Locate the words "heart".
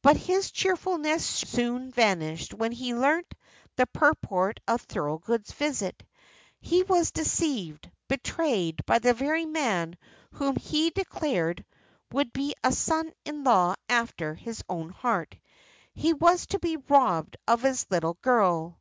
14.88-15.36